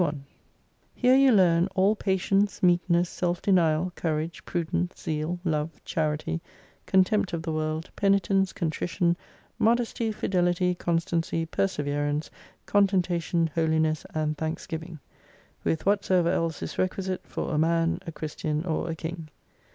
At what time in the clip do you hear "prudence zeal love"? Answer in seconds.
4.45-5.69